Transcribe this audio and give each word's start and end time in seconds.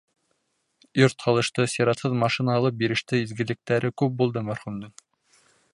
Йорт 1.01 1.25
һалышты, 1.25 1.65
сиратһыҙ 1.73 2.17
машина 2.23 2.57
алып 2.61 2.81
биреште, 2.81 3.21
изгелектәре 3.27 3.95
күп 4.03 4.19
булды 4.23 4.45
мәрхүмдең. 4.51 4.97